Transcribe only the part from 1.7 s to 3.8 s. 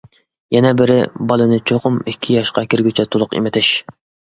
چوقۇم ئىككى ياشقا كىرگۈچە تولۇق ئېمىتىش.